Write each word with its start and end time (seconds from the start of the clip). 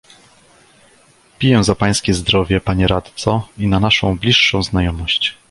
"Piję 1.39 1.63
za 1.63 1.75
pańskie 1.75 2.13
zdrowie, 2.13 2.61
panie 2.61 2.87
radco 2.87 3.47
i 3.57 3.67
na 3.67 3.79
naszą 3.79 4.17
bliższą 4.17 4.63
znajomość!" 4.63 5.37